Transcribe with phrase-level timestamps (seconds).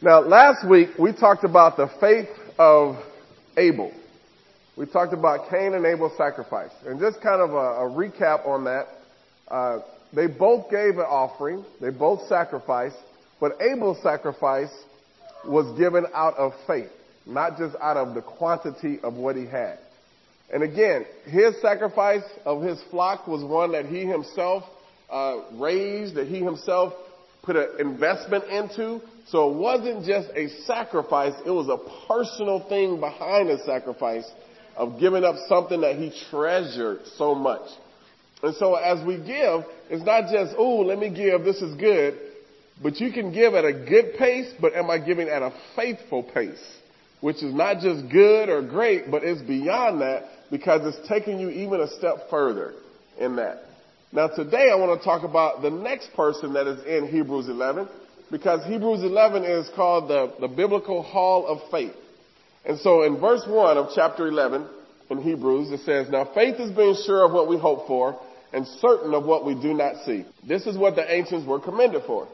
[0.00, 3.02] Now, last week we talked about the faith of
[3.56, 3.92] Abel.
[4.76, 6.70] We talked about Cain and Abel's sacrifice.
[6.86, 8.86] And just kind of a, a recap on that,
[9.48, 9.80] uh,
[10.12, 12.94] they both gave an offering, they both sacrificed,
[13.40, 14.70] but Abel's sacrifice
[15.44, 16.90] was given out of faith,
[17.26, 19.80] not just out of the quantity of what he had.
[20.54, 24.62] And again, his sacrifice of his flock was one that he himself
[25.10, 26.92] uh, raised, that he himself
[27.42, 29.00] put an investment into.
[29.30, 34.24] So it wasn't just a sacrifice, it was a personal thing behind the sacrifice
[34.76, 37.68] of giving up something that he treasured so much.
[38.42, 42.18] And so as we give, it's not just, oh, let me give, this is good,
[42.82, 46.22] but you can give at a good pace, but am I giving at a faithful
[46.22, 46.62] pace?
[47.20, 51.50] Which is not just good or great, but it's beyond that because it's taking you
[51.50, 52.74] even a step further
[53.18, 53.64] in that.
[54.12, 57.88] Now today I want to talk about the next person that is in Hebrews 11
[58.30, 61.94] because Hebrews 11 is called the, the biblical hall of faith.
[62.64, 64.66] And so in verse 1 of chapter 11
[65.10, 68.20] in Hebrews it says, Now faith is being sure of what we hope for
[68.52, 70.24] and certain of what we do not see.
[70.46, 72.28] This is what the ancients were commended for.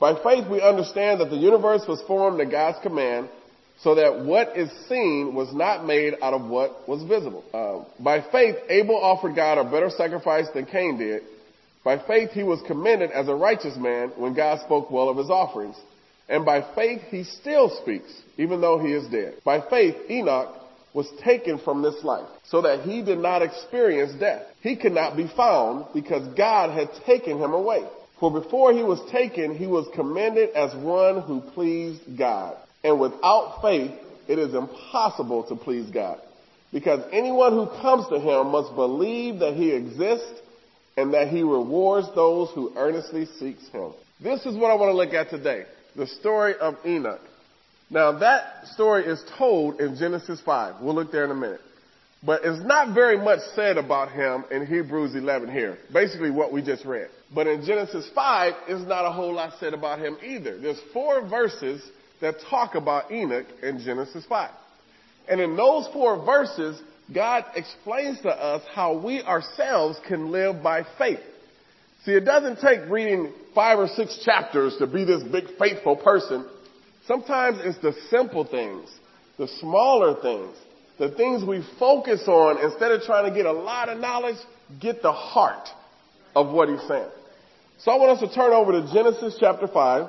[0.00, 3.28] By faith we understand that the universe was formed at God's command
[3.80, 7.44] so that what is seen was not made out of what was visible.
[7.52, 11.22] Uh, by faith, Abel offered God a better sacrifice than Cain did.
[11.84, 15.30] By faith, he was commended as a righteous man when God spoke well of his
[15.30, 15.76] offerings.
[16.28, 19.34] And by faith, he still speaks, even though he is dead.
[19.44, 20.54] By faith, Enoch
[20.94, 24.42] was taken from this life so that he did not experience death.
[24.62, 27.86] He could not be found because God had taken him away.
[28.18, 32.56] For before he was taken, he was commended as one who pleased God.
[32.82, 33.90] And without faith,
[34.28, 36.20] it is impossible to please God.
[36.72, 40.40] Because anyone who comes to him must believe that he exists
[40.96, 43.92] and that he rewards those who earnestly seeks him.
[44.22, 45.64] This is what I want to look at today.
[45.96, 47.20] The story of Enoch.
[47.90, 50.76] Now that story is told in Genesis 5.
[50.80, 51.60] We'll look there in a minute.
[52.24, 55.76] But it's not very much said about him in Hebrews 11 here.
[55.92, 57.10] Basically what we just read.
[57.34, 60.58] But in Genesis 5, it's not a whole lot said about him either.
[60.58, 61.82] There's four verses
[62.22, 64.50] that talk about Enoch in Genesis 5.
[65.28, 66.80] And in those four verses,
[67.12, 71.20] God explains to us how we ourselves can live by faith.
[72.04, 76.46] See, it doesn't take reading five or six chapters to be this big faithful person.
[77.06, 78.90] Sometimes it's the simple things,
[79.38, 80.56] the smaller things,
[80.98, 84.36] the things we focus on instead of trying to get a lot of knowledge,
[84.80, 85.68] get the heart
[86.34, 87.08] of what he's saying.
[87.78, 90.08] So I want us to turn over to Genesis chapter 5.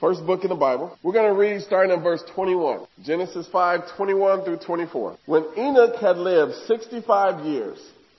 [0.00, 0.96] First book in the Bible.
[1.02, 2.86] We're going to read starting in verse 21.
[3.04, 5.18] Genesis 5, 21 through 24.
[5.26, 7.78] When Enoch had lived 65 years,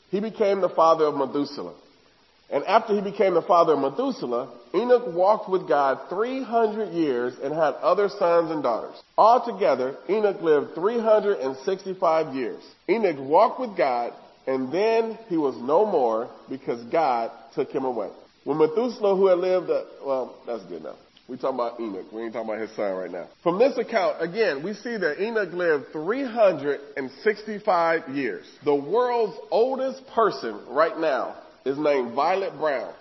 [0.10, 1.76] he became the father of Methuselah.
[2.52, 7.54] And after he became the father of Methuselah, Enoch walked with God 300 years and
[7.54, 8.96] had other sons and daughters.
[9.18, 12.64] Altogether, Enoch lived 365 years.
[12.90, 14.14] Enoch walked with God
[14.48, 18.10] and then he was no more because God took him away.
[18.46, 20.98] When Methuselah, who had lived, uh, well, that's good enough.
[21.30, 22.12] We're talking about Enoch.
[22.12, 23.28] We ain't talking about his son right now.
[23.44, 28.48] From this account, again, we see that Enoch lived 365 years.
[28.66, 31.36] The world's oldest person right now
[31.66, 32.92] is named Violet Brown,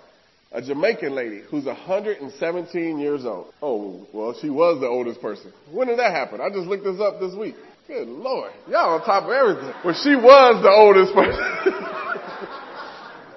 [0.52, 3.54] a Jamaican lady who's 117 years old.
[3.62, 5.50] Oh, well, she was the oldest person.
[5.72, 6.42] When did that happen?
[6.42, 7.54] I just looked this up this week.
[7.86, 8.52] Good Lord.
[8.68, 9.72] Y'all on top of everything.
[9.82, 11.40] Well, she was the oldest person.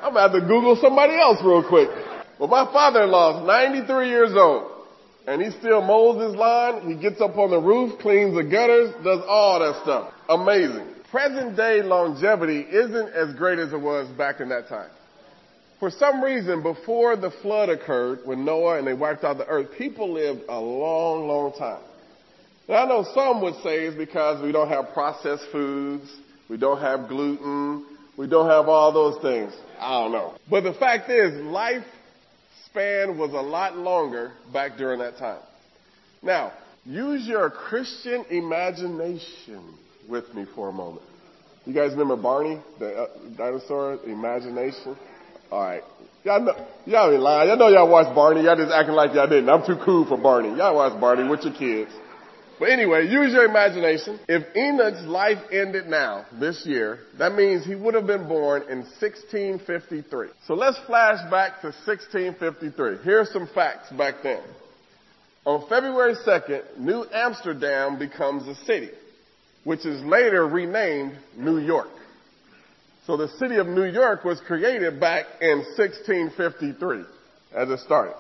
[0.04, 1.88] I'm about to Google somebody else real quick.
[2.38, 4.71] Well, my father-in-law is 93 years old
[5.28, 6.90] and he still mows his lawn.
[6.90, 10.14] He gets up on the roof, cleans the gutters, does all that stuff.
[10.30, 10.88] Amazing.
[11.12, 14.90] Present day longevity isn't as great as it was back in that time.
[15.80, 19.70] For some reason, before the flood occurred, when Noah and they wiped out the earth,
[19.78, 21.82] people lived a long, long time.
[22.70, 26.10] Now I know some would say it's because we don't have processed foods,
[26.50, 29.54] we don't have gluten, we don't have all those things.
[29.80, 30.36] I don't know.
[30.50, 31.84] But the fact is, life
[32.72, 35.42] span was a lot longer back during that time.
[36.24, 36.54] Now,
[36.86, 39.76] use your Christian imagination
[40.10, 41.04] with me for a moment.
[41.66, 43.08] You guys remember Barney, the uh,
[43.38, 44.00] dinosaur?
[44.06, 44.98] Imagination.
[45.52, 45.84] All right.
[46.24, 47.50] Y'all know, y'all ain't lying.
[47.50, 48.44] Y'all know y'all watched Barney.
[48.44, 49.50] Y'all just acting like y'all didn't.
[49.50, 50.50] I'm too cool for Barney.
[50.58, 51.92] Y'all watch Barney with your kids.
[52.62, 54.20] But anyway, use your imagination.
[54.30, 58.82] If Enoch's life ended now, this year, that means he would have been born in
[59.02, 60.28] 1653.
[60.46, 63.04] So let's flash back to 1653.
[63.04, 64.44] Here are some facts back then.
[65.44, 68.92] On February 2nd, New Amsterdam becomes a city,
[69.64, 71.90] which is later renamed New York.
[73.08, 77.06] So the city of New York was created back in 1653
[77.56, 78.14] as it started.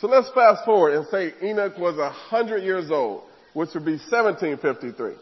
[0.00, 3.22] So let's fast forward and say Enoch was a hundred years old,
[3.56, 5.14] which would be 1753.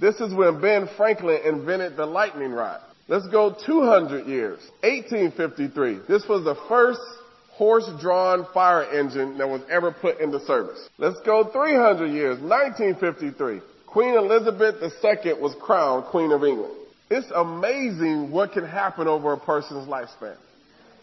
[0.00, 2.80] This is when Ben Franklin invented the lightning rod.
[3.06, 4.58] Let's go 200 years.
[4.82, 6.00] 1853.
[6.08, 7.00] This was the first
[7.52, 10.80] horse-drawn fire engine that was ever put into service.
[10.98, 12.40] Let's go 300 years.
[12.40, 13.60] 1953.
[13.86, 16.74] Queen Elizabeth II was crowned Queen of England.
[17.08, 20.36] It's amazing what can happen over a person's lifespan.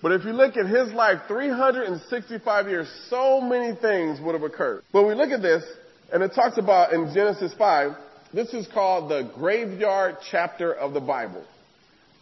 [0.01, 4.83] But if you look at his life, 365 years, so many things would have occurred.
[4.91, 5.63] But we look at this,
[6.11, 7.91] and it talks about in Genesis 5,
[8.33, 11.43] this is called the graveyard chapter of the Bible.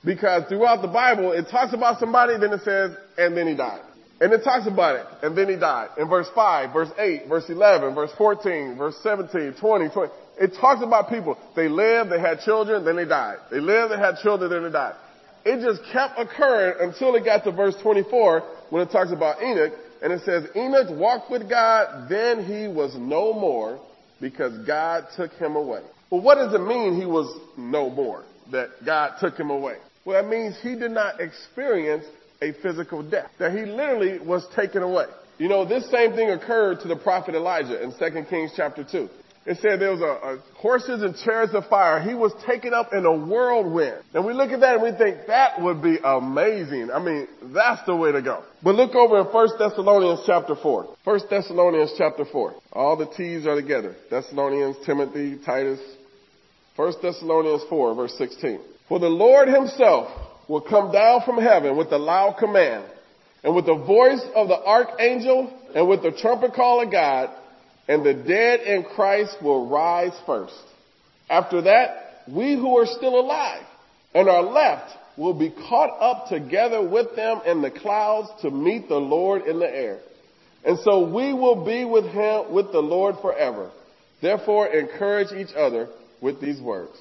[0.04, 3.82] Because throughout the Bible, it talks about somebody, then it says, and then he died.
[4.22, 5.90] And it talks about it, and then he died.
[5.98, 10.12] In verse 5, verse 8, verse 11, verse 14, verse 17, 20, 20.
[10.40, 11.38] It talks about people.
[11.56, 13.38] They lived, they had children, then they died.
[13.52, 14.96] They lived, they had children, then they died.
[15.44, 19.74] It just kept occurring until it got to verse 24 when it talks about Enoch.
[20.06, 23.82] And it says, Enoch walked with God, then he was no more
[24.22, 25.82] because God took him away.
[26.12, 28.24] Well, what does it mean he was no more?
[28.52, 29.78] That God took him away?
[30.06, 32.06] Well, that means he did not experience
[32.40, 33.32] a physical death.
[33.40, 35.06] That he literally was taken away.
[35.40, 39.10] You know, this same thing occurred to the prophet Elijah in 2 Kings chapter 2.
[39.46, 42.02] It said there was a, a, horses and chariots of fire.
[42.02, 44.02] He was taken up in a whirlwind.
[44.16, 46.90] And we look at that and we think that would be amazing.
[46.92, 48.44] I mean, that's the way to go.
[48.64, 50.96] But look over in 1 Thessalonians chapter 4.
[51.04, 52.56] 1 Thessalonians chapter 4.
[52.74, 53.96] All the T's are together.
[54.10, 55.80] Thessalonians, Timothy, Titus.
[56.76, 58.60] 1 Thessalonians 4 verse 16.
[58.90, 60.10] For the Lord himself
[60.48, 62.86] will come down from heaven with a loud command
[63.44, 67.30] and with the voice of the archangel and with the trumpet call of God
[67.88, 70.54] and the dead in Christ will rise first.
[71.30, 73.66] After that, we who are still alive
[74.14, 78.88] and are left will be caught up together with them in the clouds to meet
[78.90, 80.00] the Lord in the air.
[80.66, 83.72] And so we will be with him, with the Lord forever.
[84.22, 85.88] Therefore encourage each other
[86.22, 86.98] with these words.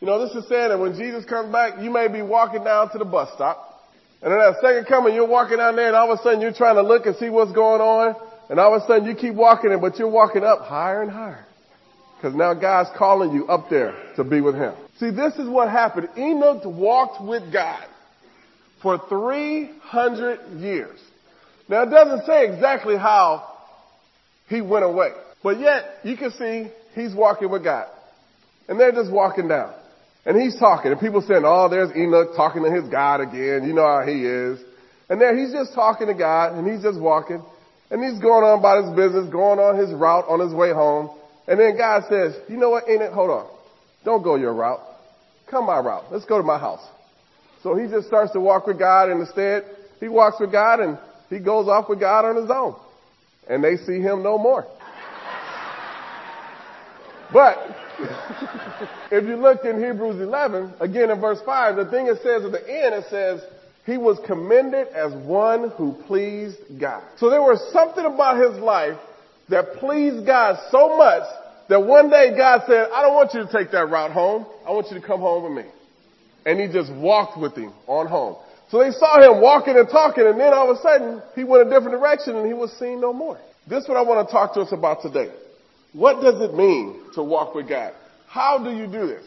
[0.00, 2.90] You know, this is saying that when Jesus comes back, you may be walking down
[2.90, 3.72] to the bus stop.
[4.20, 6.52] And in that second coming, you're walking down there and all of a sudden you're
[6.52, 8.16] trying to look and see what's going on.
[8.48, 11.10] And all of a sudden you keep walking it, but you're walking up higher and
[11.10, 11.44] higher.
[12.16, 14.74] Because now God's calling you up there to be with Him.
[14.98, 16.08] See, this is what happened.
[16.16, 17.84] Enoch walked with God
[18.82, 20.98] for 300 years.
[21.68, 23.52] Now it doesn't say exactly how
[24.48, 25.10] he went away.
[25.42, 27.88] But yet, you can see he's walking with God.
[28.68, 29.74] And they're just walking down.
[30.24, 30.90] And he's talking.
[30.90, 33.64] And people saying, oh, there's Enoch talking to his God again.
[33.66, 34.58] You know how he is.
[35.08, 37.42] And there he's just talking to God and he's just walking.
[37.90, 41.10] And he's going on about his business, going on his route on his way home.
[41.46, 43.46] And then God says, you know what, Enoch, hold on.
[44.04, 44.80] Don't go your route.
[45.50, 46.04] Come my route.
[46.10, 46.84] Let's go to my house.
[47.62, 49.64] So he just starts to walk with God and instead
[50.00, 50.98] he walks with God and
[51.30, 52.76] he goes off with God on his own.
[53.48, 54.66] And they see him no more.
[57.32, 57.58] But
[59.10, 62.52] if you look in Hebrews 11, again in verse 5, the thing it says at
[62.52, 63.40] the end, it says,
[63.86, 67.04] he was commended as one who pleased God.
[67.18, 68.98] So there was something about his life
[69.48, 71.22] that pleased God so much
[71.68, 74.44] that one day God said, I don't want you to take that route home.
[74.66, 75.70] I want you to come home with me.
[76.44, 78.36] And he just walked with him on home.
[78.70, 81.68] So they saw him walking and talking and then all of a sudden he went
[81.68, 83.38] a different direction and he was seen no more.
[83.68, 85.32] This is what I want to talk to us about today.
[85.92, 87.94] What does it mean to walk with God?
[88.26, 89.24] How do you do this?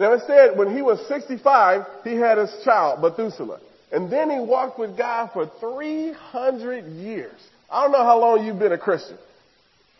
[0.00, 3.60] Now it said when he was 65, he had his child, Methuselah.
[3.94, 7.40] And then he walked with God for 300 years.
[7.70, 9.16] I don't know how long you've been a Christian,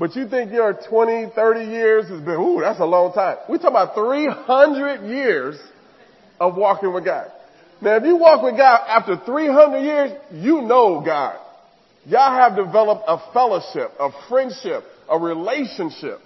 [0.01, 3.37] but you think your 20, 30 years has been, ooh, that's a long time.
[3.49, 5.61] We're talking about 300 years
[6.41, 7.31] of walking with God.
[7.81, 11.39] Now, if you walk with God after 300 years, you know God.
[12.05, 16.19] Y'all have developed a fellowship, a friendship, a relationship.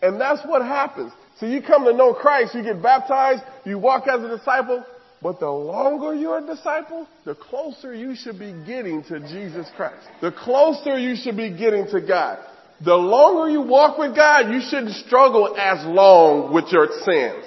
[0.00, 1.12] And that's what happens.
[1.38, 4.84] So you come to know Christ, you get baptized, you walk as a disciple,
[5.24, 10.06] but the longer you're a disciple, the closer you should be getting to Jesus Christ.
[10.20, 12.40] The closer you should be getting to God.
[12.84, 17.42] The longer you walk with God, you shouldn't struggle as long with your sins.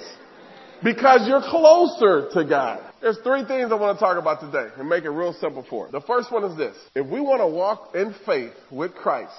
[0.82, 2.82] Because you're closer to God.
[3.00, 5.86] There's three things I want to talk about today and make it real simple for
[5.86, 5.92] you.
[5.92, 6.76] The first one is this.
[6.96, 9.38] If we want to walk in faith with Christ,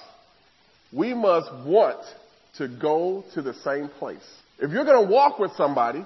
[0.94, 2.00] we must want
[2.58, 4.24] to go to the same place.
[4.60, 6.06] If you're going to walk with somebody,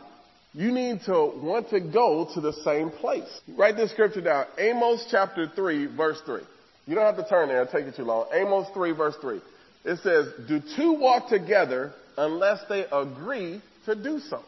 [0.54, 3.42] you need to want to go to the same place.
[3.58, 4.46] Write this scripture down.
[4.58, 6.42] Amos chapter 3 verse 3.
[6.86, 7.62] You don't have to turn there.
[7.62, 8.28] It'll take you too long.
[8.34, 9.42] Amos 3 verse 3.
[9.86, 14.42] It says, do two walk together unless they agree to do so?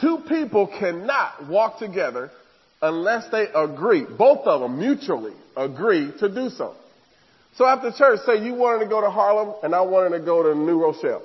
[0.00, 2.30] Two people cannot walk together
[2.82, 6.74] unless they agree, both of them mutually agree to do so.
[7.56, 10.42] So after church, say you wanted to go to Harlem and I wanted to go
[10.42, 11.22] to New Rochelle.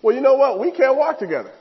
[0.00, 0.60] Well, you know what?
[0.60, 1.52] We can't walk together.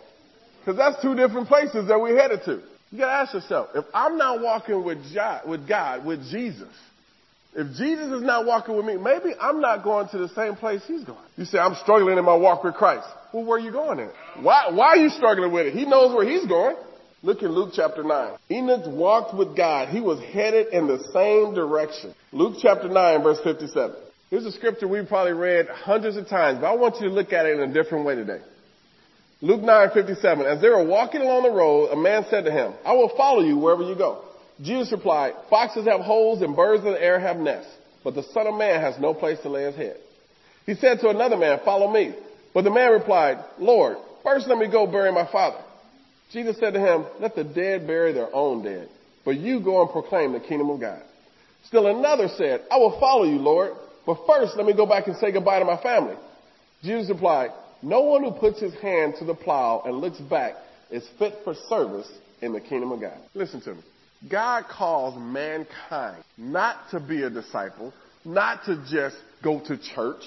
[0.66, 2.62] Cause that's two different places that we're headed to.
[2.92, 6.70] You gotta ask yourself, if I'm not walking with God, with God, with Jesus,
[7.54, 10.82] if Jesus is not walking with me, maybe I'm not going to the same place
[10.88, 11.20] he's going.
[11.36, 13.08] You say, I'm struggling in my walk with Christ.
[13.34, 14.10] Well, where are you going in?
[14.42, 15.74] Why, why are you struggling with it?
[15.74, 16.78] He knows where he's going.
[17.24, 18.38] Look in Luke chapter 9.
[18.50, 19.90] Enoch walked with God.
[19.90, 22.16] He was headed in the same direction.
[22.32, 23.96] Luke chapter 9 verse 57.
[24.30, 27.34] Here's a scripture we've probably read hundreds of times, but I want you to look
[27.34, 28.40] at it in a different way today.
[29.42, 30.46] Luke 9:57.
[30.46, 33.42] As they were walking along the road, a man said to him, "I will follow
[33.42, 34.20] you wherever you go."
[34.62, 37.72] Jesus replied, "Foxes have holes and birds of the air have nests,
[38.04, 39.98] but the Son of Man has no place to lay his head."
[40.68, 42.14] He said to another man, "Follow me."
[42.54, 45.58] But the man replied, "Lord, first let me go bury my father."
[46.32, 48.90] Jesus said to him, "Let the dead bury their own dead,
[49.26, 51.02] but you go and proclaim the kingdom of God."
[51.64, 53.74] Still another said, "I will follow you, Lord,
[54.06, 56.16] but first let me go back and say goodbye to my family."
[56.84, 60.54] Jesus replied, no one who puts his hand to the plow and looks back
[60.92, 62.10] is fit for service
[62.42, 63.18] in the kingdom of God.
[63.34, 63.82] Listen to me.
[64.30, 67.92] God calls mankind not to be a disciple,
[68.24, 70.22] not to just go to church.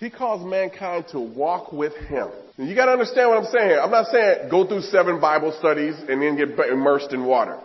[0.00, 2.28] He calls mankind to walk with Him.
[2.58, 3.78] And you gotta understand what I'm saying.
[3.80, 7.58] I'm not saying go through seven Bible studies and then get immersed in water.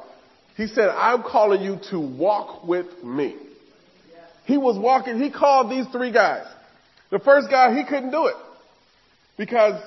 [0.56, 3.36] He said, I'm calling you to walk with me.
[4.46, 6.46] He was walking, he called these three guys.
[7.12, 8.36] The first guy, he couldn't do it
[9.40, 9.82] because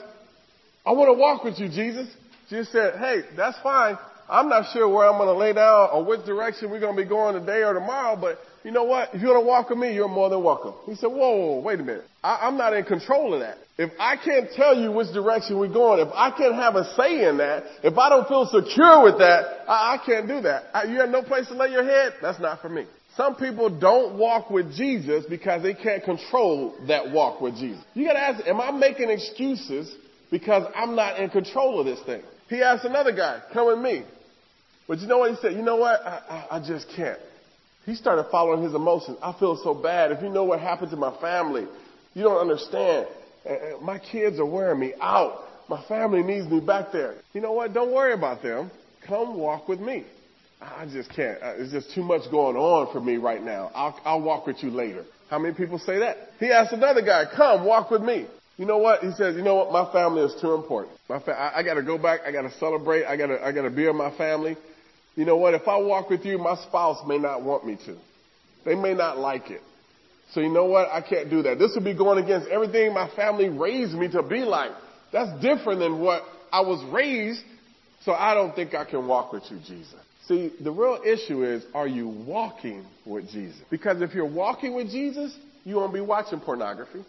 [0.84, 2.08] I want to walk with you, Jesus.
[2.48, 3.98] Jesus said, hey, that's fine.
[4.28, 7.02] I'm not sure where I'm going to lay down or which direction we're going to
[7.02, 9.10] be going today or tomorrow, but you know what?
[9.12, 10.72] If you want to walk with me, you're more than welcome.
[10.86, 12.04] He said, whoa, wait a minute.
[12.24, 13.58] I, am not in control of that.
[13.76, 17.28] If I can't tell you which direction we're going, if I can't have a say
[17.28, 20.64] in that, if I don't feel secure with that, I, I can't do that.
[20.72, 22.14] I, you have no place to lay your head?
[22.22, 22.86] That's not for me.
[23.16, 27.82] Some people don't walk with Jesus because they can't control that walk with Jesus.
[27.94, 29.94] You gotta ask, am I making excuses
[30.30, 32.22] because I'm not in control of this thing?
[32.48, 34.04] He asked another guy, come with me.
[34.88, 35.52] But you know what he said?
[35.52, 36.00] You know what?
[36.00, 37.18] I, I, I just can't.
[37.84, 39.18] He started following his emotions.
[39.22, 40.12] I feel so bad.
[40.12, 41.66] If you know what happened to my family,
[42.14, 43.08] you don't understand.
[43.82, 45.44] My kids are wearing me out.
[45.68, 47.16] My family needs me back there.
[47.32, 47.74] You know what?
[47.74, 48.70] Don't worry about them.
[49.06, 50.04] Come walk with me.
[50.62, 51.42] I just can't.
[51.42, 53.70] Uh, it's just too much going on for me right now.
[53.74, 55.04] I'll, I'll walk with you later.
[55.28, 56.16] How many people say that?
[56.38, 58.26] He asked another guy, come walk with me.
[58.58, 59.00] You know what?
[59.00, 59.72] He says, you know what?
[59.72, 60.96] My family is too important.
[61.08, 62.20] My fa- I, I gotta go back.
[62.26, 63.04] I gotta celebrate.
[63.04, 64.56] I gotta, I gotta be with my family.
[65.16, 65.54] You know what?
[65.54, 67.96] If I walk with you, my spouse may not want me to.
[68.64, 69.62] They may not like it.
[70.32, 70.88] So you know what?
[70.90, 71.58] I can't do that.
[71.58, 74.70] This would be going against everything my family raised me to be like.
[75.12, 77.42] That's different than what I was raised.
[78.04, 79.94] So I don't think I can walk with you, Jesus.
[80.28, 83.60] See, the real issue is, are you walking with Jesus?
[83.70, 87.04] Because if you're walking with Jesus, you won't be watching pornography.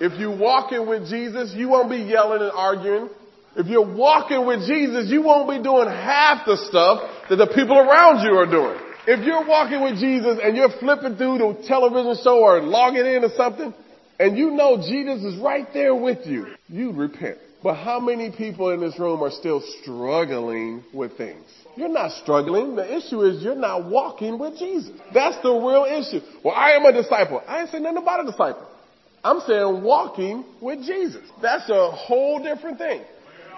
[0.00, 3.10] If you're walking with Jesus, you won't be yelling and arguing.
[3.56, 7.78] If you're walking with Jesus, you won't be doing half the stuff that the people
[7.78, 8.78] around you are doing.
[9.06, 13.24] If you're walking with Jesus and you're flipping through the television show or logging in
[13.24, 13.72] or something,
[14.18, 17.38] and you know Jesus is right there with you, you repent.
[17.62, 21.44] But how many people in this room are still struggling with things?
[21.76, 22.74] You're not struggling.
[22.74, 24.90] The issue is you're not walking with Jesus.
[25.12, 26.24] That's the real issue.
[26.42, 27.42] Well, I am a disciple.
[27.46, 28.66] I ain't saying nothing about a disciple.
[29.22, 31.22] I'm saying walking with Jesus.
[31.42, 33.02] That's a whole different thing.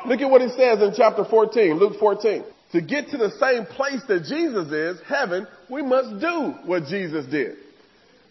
[0.06, 2.44] Look at what he says in chapter 14, Luke 14.
[2.72, 7.24] To get to the same place that Jesus is, heaven, we must do what Jesus
[7.26, 7.56] did.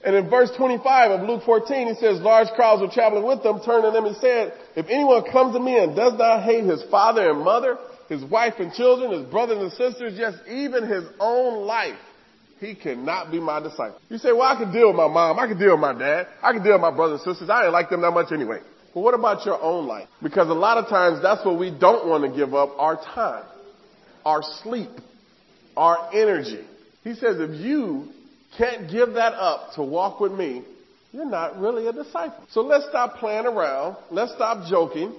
[0.05, 3.61] And in verse 25 of Luke 14, he says, large crowds were traveling with them,
[3.65, 6.83] turned to them and said, if anyone comes to me and does not hate his
[6.91, 7.77] father and mother,
[8.09, 11.97] his wife and children, his brothers and sisters, yes, even his own life,
[12.59, 13.99] he cannot be my disciple.
[14.09, 15.37] You say, well, I can deal with my mom.
[15.39, 16.27] I can deal with my dad.
[16.41, 17.49] I can deal with my brothers and sisters.
[17.49, 18.59] I didn't like them that much anyway.
[18.93, 20.07] But what about your own life?
[20.23, 23.45] Because a lot of times that's what we don't want to give up our time,
[24.25, 24.89] our sleep,
[25.75, 26.65] our energy.
[27.03, 28.07] He says, if you
[28.57, 30.63] can't give that up to walk with me,
[31.11, 32.43] you're not really a disciple.
[32.49, 33.97] So let's stop playing around.
[34.09, 35.13] Let's stop joking.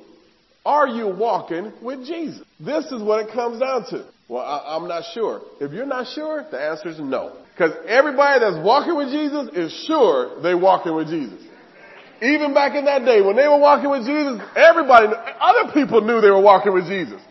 [0.69, 2.45] Are you walking with Jesus?
[2.61, 4.05] This is what it comes down to.
[4.29, 5.41] Well, I, am not sure.
[5.63, 7.33] If you're not sure, the answer is no.
[7.55, 11.43] Because everybody that's walking with Jesus is sure they're walking with Jesus.
[12.21, 15.07] Even back in that day, when they were walking with Jesus, everybody,
[15.41, 17.23] other people knew they were walking with Jesus.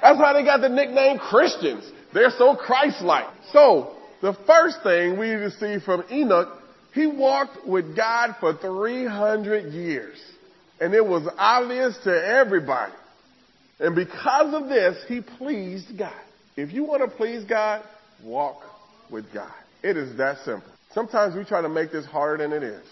[0.00, 1.84] That's how they got the nickname Christians.
[2.14, 3.26] They're so Christ-like.
[3.52, 6.48] So, the first thing we need to see from Enoch,
[6.94, 10.16] he walked with God for 300 years.
[10.80, 12.92] And it was obvious to everybody.
[13.78, 16.12] And because of this, he pleased God.
[16.56, 17.84] If you want to please God,
[18.24, 18.62] walk
[19.10, 19.52] with God.
[19.82, 20.70] It is that simple.
[20.92, 22.84] Sometimes we try to make this harder than it is.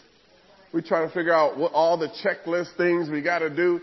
[0.73, 3.81] We try to figure out what all the checklist things we got to do.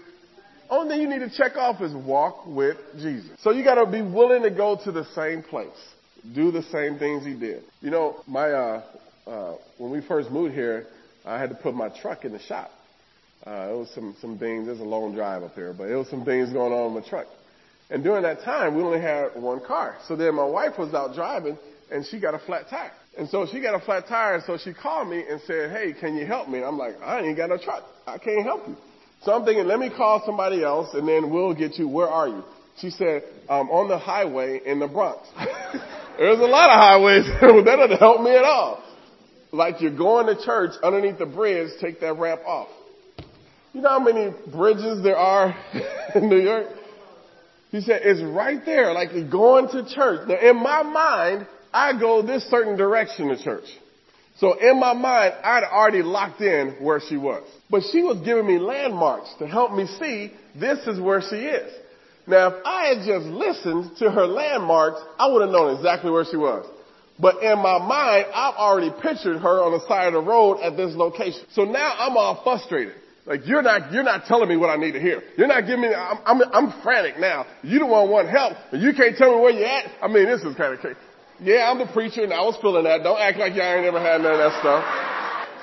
[0.69, 3.31] Only thing you need to check off is walk with Jesus.
[3.41, 5.69] So you got to be willing to go to the same place,
[6.33, 7.63] do the same things he did.
[7.81, 8.83] You know, my uh,
[9.25, 10.87] uh, when we first moved here,
[11.25, 12.71] I had to put my truck in the shop.
[13.45, 14.67] Uh, it was some some things.
[14.67, 17.09] There's a long drive up here, but it was some things going on in my
[17.09, 17.27] truck.
[17.89, 19.97] And during that time, we only had one car.
[20.07, 21.57] So then my wife was out driving,
[21.91, 22.91] and she got a flat tire.
[23.17, 26.15] And so she got a flat tire, so she called me and said, "Hey, can
[26.15, 27.83] you help me?" And I'm like, "I ain't got no truck.
[28.07, 28.77] I can't help you."
[29.23, 31.87] So I'm thinking, let me call somebody else, and then we'll get you.
[31.87, 32.43] Where are you?
[32.77, 35.27] She said, "I'm on the highway in the Bronx."
[36.17, 37.25] There's a lot of highways
[37.65, 38.83] that doesn't help me at all.
[39.51, 42.69] Like you're going to church underneath the bridge, take that ramp off.
[43.73, 45.55] You know how many bridges there are
[46.15, 46.67] in New York?
[47.71, 50.27] He said, it's right there, like going to church.
[50.27, 53.63] Now in my mind, I go this certain direction to church.
[54.39, 57.47] So in my mind, I'd already locked in where she was.
[57.69, 61.71] But she was giving me landmarks to help me see this is where she is.
[62.27, 66.25] Now if I had just listened to her landmarks, I would have known exactly where
[66.25, 66.65] she was.
[67.19, 70.75] But in my mind, I've already pictured her on the side of the road at
[70.75, 71.45] this location.
[71.53, 72.95] So now I'm all frustrated.
[73.25, 75.21] Like you're not, you're not telling me what I need to hear.
[75.37, 77.45] You're not giving me, I'm, I'm, I'm frantic now.
[77.61, 79.91] You don't want want help, and you can't tell me where you're at.
[80.01, 80.97] I mean, this is kind of crazy.
[81.39, 83.03] Yeah, I'm the preacher, and I was feeling that.
[83.03, 84.83] Don't act like y'all ain't ever had none of that stuff.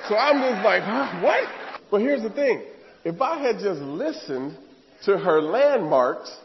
[0.09, 1.47] So I'm just like, huh, what?
[1.91, 2.63] But here's the thing.
[3.05, 4.57] If I had just listened
[5.05, 6.35] to her landmarks,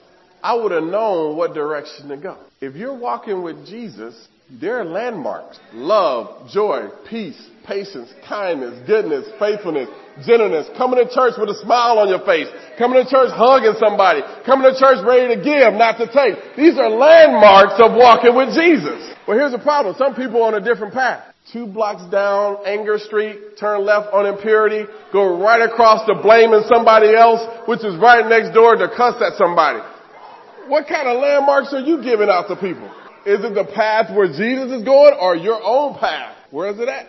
[0.43, 2.39] I would have known what direction to go.
[2.61, 4.29] If you're walking with Jesus,
[4.61, 5.59] there are landmarks.
[5.73, 9.89] Love, joy, peace, patience, kindness, goodness, faithfulness,
[10.25, 10.69] gentleness.
[10.77, 12.47] Coming to church with a smile on your face.
[12.79, 14.21] Coming to church hugging somebody.
[14.47, 16.57] Coming to church ready to give, not to take.
[16.57, 19.03] These are landmarks of walking with Jesus.
[19.27, 19.97] Well, here's the problem.
[19.99, 21.35] Some people on a different path.
[21.53, 27.15] Two blocks down Anger Street, turn left on impurity, go right across to blaming somebody
[27.15, 29.81] else, which is right next door to cuss at somebody.
[30.69, 32.89] What kind of landmarks are you giving out to people?
[33.27, 36.37] Is it the path where Jesus is going or your own path?
[36.51, 37.09] Where is it at?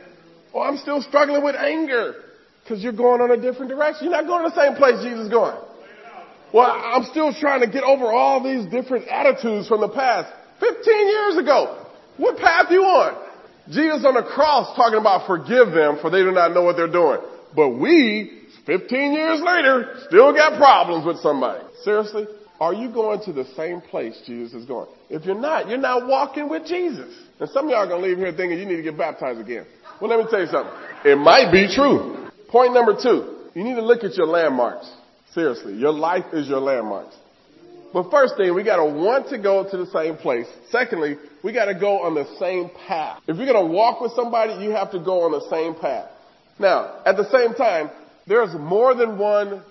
[0.54, 2.16] Oh, I'm still struggling with anger
[2.64, 4.08] because you're going on a different direction.
[4.08, 5.58] You're not going to the same place Jesus is going.
[6.54, 10.32] Well, I'm still trying to get over all these different attitudes from the past.
[10.62, 11.86] 15 years ago.
[12.16, 13.22] What path you on?
[13.70, 16.92] Jesus on the cross talking about forgive them for they do not know what they're
[16.92, 17.20] doing.
[17.56, 21.64] But we, 15 years later, still got problems with somebody.
[21.84, 22.26] Seriously?
[22.60, 24.88] Are you going to the same place Jesus is going?
[25.10, 27.14] If you're not, you're not walking with Jesus.
[27.40, 29.40] And some of y'all are going to leave here thinking you need to get baptized
[29.40, 29.66] again.
[30.00, 30.74] Well, let me tell you something.
[31.04, 32.30] It might be true.
[32.50, 33.50] Point number two.
[33.54, 34.90] You need to look at your landmarks.
[35.34, 35.76] Seriously.
[35.76, 37.16] Your life is your landmarks.
[37.94, 40.48] But first thing, we gotta want to go to the same place.
[40.70, 43.22] Secondly, we gotta go on the same path.
[43.26, 46.10] If you're gonna walk with somebody, you have to go on the same path.
[46.60, 47.90] Now, at the same time,
[48.28, 49.62] there's more than one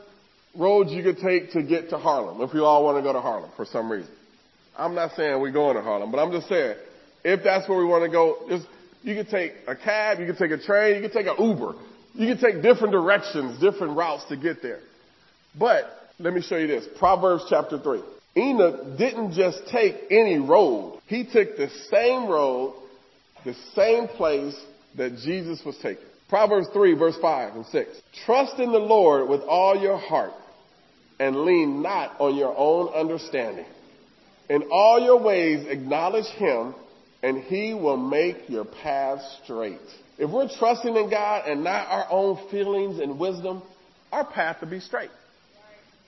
[0.57, 3.21] road you could take to get to Harlem if we all want to go to
[3.21, 4.11] Harlem for some reason.
[4.77, 6.77] I'm not saying we're going to Harlem, but I'm just saying
[7.25, 8.67] if that's where we want to go, just,
[9.03, 11.75] you could take a cab, you could take a train, you could take an Uber.
[12.15, 14.81] You can take different directions, different routes to get there.
[15.59, 15.85] But
[16.19, 16.87] let me show you this.
[16.99, 18.03] Proverbs chapter 3.
[18.37, 21.01] Enoch didn't just take any road.
[21.07, 22.75] He took the same road,
[23.45, 24.55] the same place
[24.97, 26.05] that Jesus was taking.
[26.29, 27.91] Proverbs 3 verse 5 and 6.
[28.27, 30.33] Trust in the Lord with all your heart
[31.19, 33.67] and lean not on your own understanding.
[34.49, 36.75] In all your ways acknowledge him
[37.23, 39.81] and he will make your path straight.
[40.19, 43.63] If we're trusting in God and not our own feelings and wisdom,
[44.13, 45.11] our path will be straight.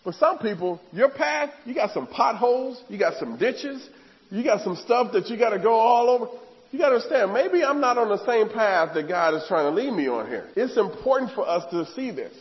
[0.05, 3.89] For some people, your path, you got some potholes, you got some ditches,
[4.31, 6.27] you got some stuff that you got to go all over.
[6.71, 9.65] You got to understand, maybe I'm not on the same path that God is trying
[9.65, 10.49] to lead me on here.
[10.55, 12.33] It's important for us to see this.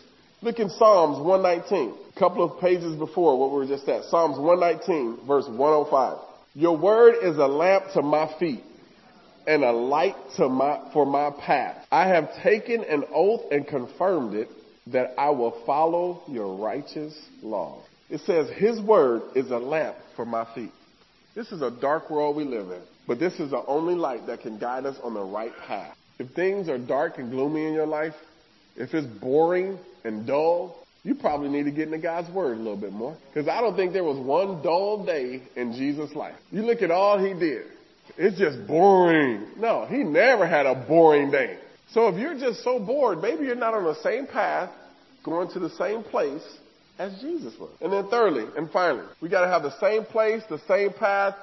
[0.45, 4.03] Look in Psalms 119, a couple of pages before what we were just at.
[4.11, 6.19] Psalms 119, verse 105.
[6.53, 8.61] Your word is a lamp to my feet
[9.47, 11.83] and a light to my, for my path.
[11.91, 14.47] I have taken an oath and confirmed it
[14.91, 17.81] that I will follow your righteous law.
[18.11, 20.71] It says his word is a lamp for my feet.
[21.33, 24.41] This is a dark world we live in, but this is the only light that
[24.41, 25.97] can guide us on the right path.
[26.19, 28.13] If things are dark and gloomy in your life,
[28.75, 32.77] if it's boring and dull, you probably need to get into God's Word a little
[32.77, 33.15] bit more.
[33.33, 36.35] Because I don't think there was one dull day in Jesus' life.
[36.51, 37.65] You look at all He did.
[38.17, 39.47] It's just boring.
[39.57, 41.57] No, He never had a boring day.
[41.91, 44.71] So if you're just so bored, maybe you're not on the same path,
[45.23, 46.43] going to the same place
[46.97, 47.71] as Jesus was.
[47.81, 51.35] And then thirdly and finally, we gotta have the same place, the same path,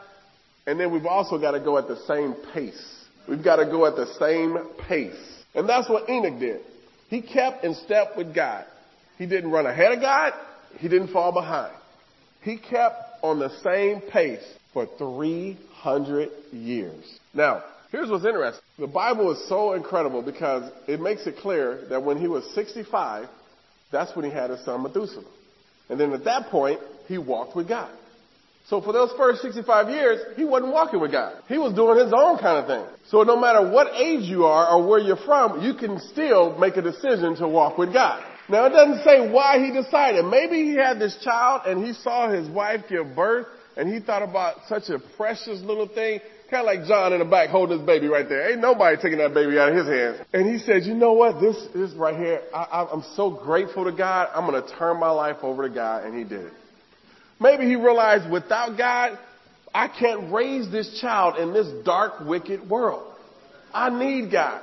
[0.66, 3.97] and then we've also gotta go at the same pace We've got to go at
[3.97, 5.45] the same pace.
[5.55, 6.61] And that's what Enoch did.
[7.12, 8.64] He kept in step with God.
[9.18, 10.33] He didn't run ahead of God.
[10.79, 11.75] He didn't fall behind.
[12.40, 17.05] He kept on the same pace for 300 years.
[17.35, 18.62] Now, here's what's interesting.
[18.79, 23.29] The Bible is so incredible because it makes it clear that when he was 65,
[23.92, 25.22] that's when he had his son Methuselah.
[25.90, 27.90] And then at that point, he walked with God.
[28.73, 31.43] So for those first 65 years, he wasn't walking with God.
[31.47, 32.87] He was doing his own kind of thing.
[33.11, 36.79] So no matter what age you are or where you're from, you can still make
[36.79, 38.25] a decision to walk with God.
[38.49, 40.25] Now it doesn't say why he decided.
[40.25, 44.23] Maybe he had this child and he saw his wife give birth and he thought
[44.23, 46.21] about such a precious little thing.
[46.49, 48.53] Kind of like John in the back holding his baby right there.
[48.53, 50.27] Ain't nobody taking that baby out of his hands.
[50.33, 51.43] And he said, you know what?
[51.43, 52.41] This is right here.
[52.55, 54.31] I, I'm so grateful to God.
[54.35, 56.05] I'm going to turn my life over to God.
[56.05, 56.53] And he did it.
[57.43, 59.19] Maybe he realized without God,
[59.75, 63.13] I can't raise this child in this dark, wicked world.
[63.75, 64.63] I need God.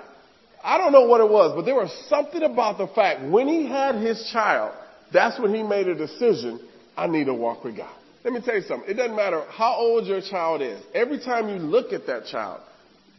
[0.64, 3.68] I don't know what it was, but there was something about the fact when he
[3.68, 4.76] had his child,
[5.12, 6.60] that's when he made a decision,
[6.96, 7.94] I need to walk with God.
[8.24, 8.90] Let me tell you something.
[8.90, 10.82] It doesn't matter how old your child is.
[10.94, 12.62] Every time you look at that child,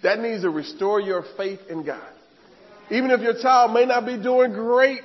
[0.02, 2.08] that needs to restore your faith in God.
[2.90, 5.00] Even if your child may not be doing great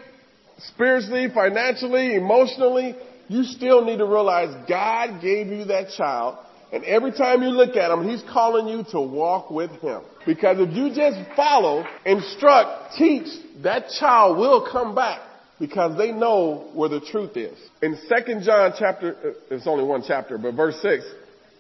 [0.57, 2.95] spiritually, financially, emotionally,
[3.27, 6.37] you still need to realize God gave you that child
[6.75, 10.01] and every time you look at him, he's calling you to walk with him.
[10.25, 13.27] Because if you just follow, instruct, teach,
[13.63, 15.21] that child will come back
[15.57, 17.57] because they know where the truth is.
[17.81, 21.05] In 2 John chapter, uh, it's only one chapter, but verse 6,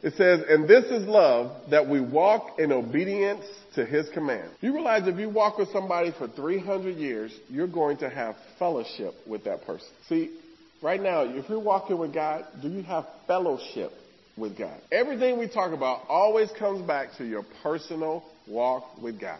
[0.03, 4.49] it says, and this is love that we walk in obedience to his command.
[4.59, 9.13] You realize if you walk with somebody for 300 years, you're going to have fellowship
[9.25, 9.87] with that person.
[10.09, 10.37] See,
[10.81, 13.91] right now, if you're walking with God, do you have fellowship
[14.37, 14.79] with God?
[14.91, 19.39] Everything we talk about always comes back to your personal walk with God.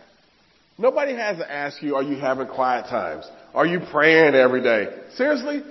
[0.78, 3.26] Nobody has to ask you, are you having quiet times?
[3.54, 4.88] Are you praying every day?
[5.16, 5.62] Seriously,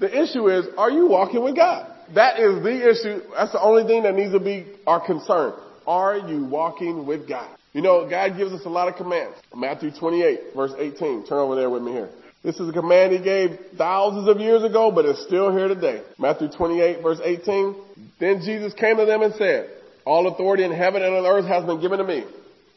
[0.00, 1.90] the issue is, are you walking with God?
[2.14, 3.22] That is the issue.
[3.34, 5.52] That's the only thing that needs to be our concern.
[5.86, 7.56] Are you walking with God?
[7.74, 9.36] You know, God gives us a lot of commands.
[9.54, 11.26] Matthew 28, verse 18.
[11.26, 12.10] Turn over there with me here.
[12.44, 16.02] This is a command he gave thousands of years ago, but it's still here today.
[16.18, 17.74] Matthew 28, verse 18.
[18.20, 19.70] Then Jesus came to them and said,
[20.04, 22.24] All authority in heaven and on earth has been given to me.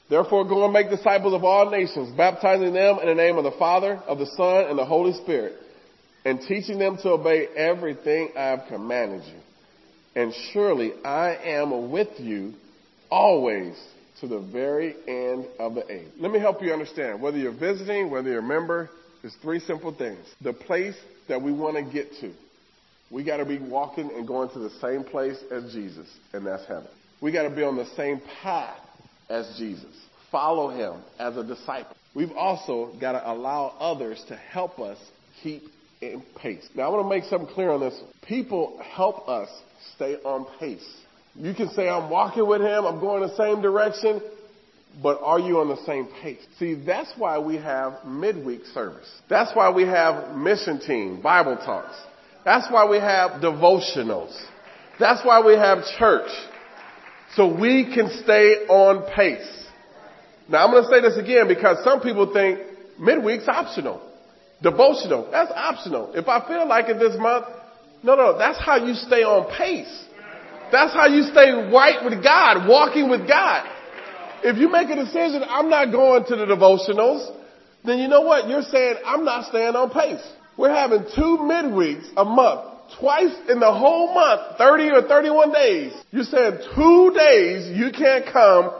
[0.10, 3.52] Therefore go and make disciples of all nations, baptizing them in the name of the
[3.60, 5.56] Father, of the Son, and the Holy Spirit,
[6.24, 10.22] and teaching them to obey everything I have commanded you.
[10.22, 12.54] And surely I am with you
[13.12, 13.76] always
[14.22, 16.08] to the very end of the age.
[16.20, 17.22] Let me help you understand.
[17.22, 18.90] Whether you're visiting, whether you're a member,
[19.22, 20.26] there's three simple things.
[20.42, 20.96] The place
[21.28, 22.34] that we want to get to.
[23.10, 26.66] We got to be walking and going to the same place as Jesus, and that's
[26.66, 26.88] heaven.
[27.22, 28.80] We got to be on the same path
[29.30, 29.96] as Jesus.
[30.32, 31.96] Follow him as a disciple.
[32.14, 34.98] We've also got to allow others to help us
[35.42, 35.64] keep
[36.02, 36.68] in pace.
[36.76, 38.00] Now, I want to make something clear on this.
[38.28, 39.50] People help us
[39.96, 40.86] stay on pace.
[41.36, 44.22] You can say, I'm walking with him, I'm going the same direction,
[45.02, 46.40] but are you on the same pace?
[46.58, 49.10] See, that's why we have midweek service.
[49.30, 51.96] That's why we have mission team, Bible talks.
[52.44, 54.36] That's why we have devotionals.
[55.00, 56.30] That's why we have church.
[57.36, 59.66] So we can stay on pace.
[60.50, 62.60] Now I'm going to say this again because some people think
[63.00, 64.02] midweek's optional.
[64.64, 66.14] Devotional, that's optional.
[66.16, 67.46] If I feel like it this month,
[68.02, 70.06] no, no, that's how you stay on pace.
[70.72, 73.77] That's how you stay right with God, walking with God.
[74.44, 77.36] If you make a decision, I'm not going to the devotionals,
[77.84, 78.50] then you know what?
[78.50, 80.26] You're saying, I'm not staying on pace.
[80.58, 82.62] We're having two midweeks a month,
[83.00, 85.94] twice in the whole month, 30 or 31 days.
[86.12, 88.72] You're saying two days you can't come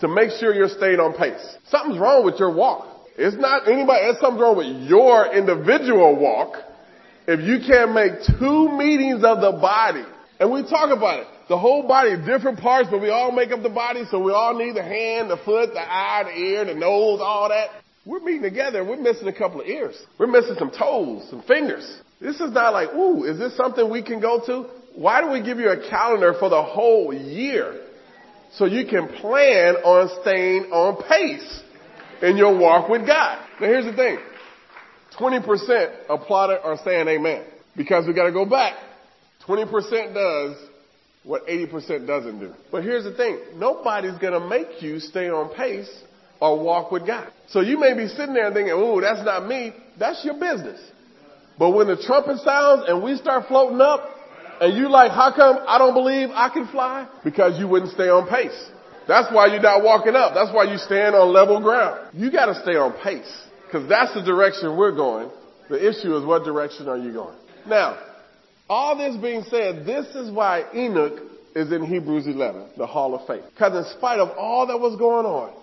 [0.00, 1.56] to make sure you're staying on pace.
[1.68, 2.86] Something's wrong with your walk.
[3.18, 6.56] It's not anybody, it's something wrong with your individual walk
[7.26, 10.04] if you can't make two meetings of the body.
[10.38, 11.26] And we talk about it.
[11.48, 14.54] The whole body, different parts, but we all make up the body, so we all
[14.58, 17.68] need the hand, the foot, the eye, the ear, the nose, all that.
[18.04, 19.96] We're meeting together we're missing a couple of ears.
[20.18, 22.00] We're missing some toes, some fingers.
[22.20, 24.68] This is not like, ooh, is this something we can go to?
[24.94, 27.80] Why do we give you a calendar for the whole year?
[28.54, 31.62] So you can plan on staying on pace
[32.22, 33.44] in your walk with God.
[33.60, 34.18] Now here's the thing.
[35.18, 37.44] 20% applauded are saying amen.
[37.76, 38.74] Because we gotta go back.
[39.46, 40.56] 20% does
[41.26, 42.52] what 80% doesn't do.
[42.70, 43.38] But here's the thing.
[43.56, 45.90] Nobody's gonna make you stay on pace
[46.40, 47.28] or walk with God.
[47.48, 49.74] So you may be sitting there thinking, ooh, that's not me.
[49.98, 50.80] That's your business.
[51.58, 54.08] But when the trumpet sounds and we start floating up,
[54.60, 57.08] and you like, how come I don't believe I can fly?
[57.24, 58.70] Because you wouldn't stay on pace.
[59.08, 60.32] That's why you're not walking up.
[60.32, 62.10] That's why you stand on level ground.
[62.14, 63.30] You gotta stay on pace.
[63.72, 65.28] Cause that's the direction we're going.
[65.68, 67.36] The issue is what direction are you going?
[67.66, 67.98] Now,
[68.68, 71.20] all this being said, this is why Enoch
[71.54, 73.44] is in Hebrews 11, the Hall of Faith.
[73.54, 75.54] Because in spite of all that was going on,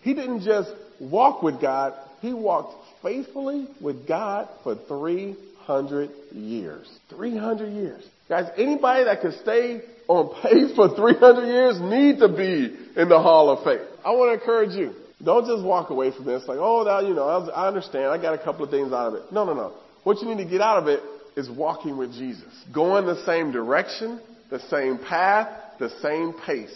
[0.00, 0.70] he didn't just
[1.00, 6.88] walk with God, he walked faithfully with God for 300 years.
[7.10, 8.04] 300 years.
[8.28, 13.20] Guys, anybody that can stay on pace for 300 years need to be in the
[13.20, 13.86] Hall of Faith.
[14.04, 14.94] I want to encourage you.
[15.22, 18.06] Don't just walk away from this like, oh, now, you know, I understand.
[18.06, 19.32] I got a couple of things out of it.
[19.32, 19.72] No, no, no.
[20.02, 21.00] What you need to get out of it
[21.36, 22.52] is walking with Jesus.
[22.72, 26.74] Going the same direction, the same path, the same pace.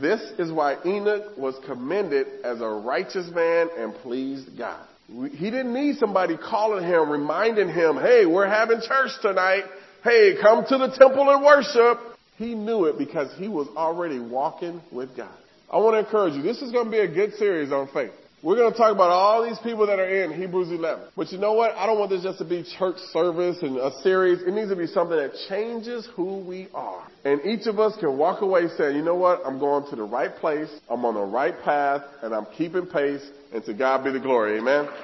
[0.00, 4.86] This is why Enoch was commended as a righteous man and pleased God.
[5.06, 9.64] He didn't need somebody calling him, reminding him, hey, we're having church tonight.
[10.02, 11.98] Hey, come to the temple and worship.
[12.36, 15.34] He knew it because he was already walking with God.
[15.70, 16.42] I want to encourage you.
[16.42, 18.12] This is going to be a good series on faith.
[18.42, 21.10] We're going to talk about all these people that are in Hebrews 11.
[21.16, 21.76] But you know what?
[21.76, 24.42] I don't want this just to be church service and a series.
[24.42, 27.06] It needs to be something that changes who we are.
[27.24, 29.42] And each of us can walk away saying, you know what?
[29.46, 30.68] I'm going to the right place.
[30.90, 33.22] I'm on the right path and I'm keeping pace.
[33.54, 34.58] And to God be the glory.
[34.58, 34.88] Amen.